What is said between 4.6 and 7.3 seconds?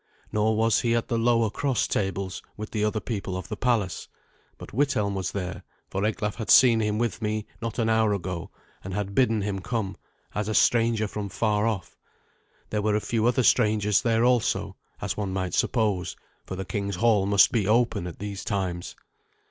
Withelm was there, for Eglaf had seen him with